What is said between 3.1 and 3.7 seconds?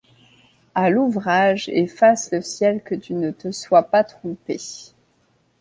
ne te